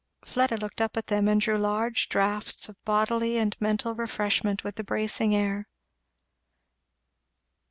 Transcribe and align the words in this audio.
Fleda 0.25 0.57
looked 0.57 0.81
up 0.81 0.97
at 0.97 1.05
them 1.05 1.27
and 1.27 1.39
drew 1.39 1.59
large 1.59 2.09
draughts 2.09 2.67
of 2.67 2.83
bodily 2.85 3.37
and 3.37 3.55
mental 3.59 3.93
refreshment 3.93 4.63
with 4.63 4.73
the 4.77 4.83
bracing 4.83 5.35
air. 5.35 5.67